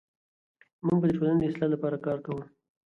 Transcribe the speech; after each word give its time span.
موږ 0.85 0.97
به 1.01 1.07
د 1.09 1.11
ټولنې 1.17 1.37
د 1.45 1.49
اصلاح 1.51 1.69
لپاره 1.73 1.97
کار 2.05 2.17
کوو. 2.25 2.41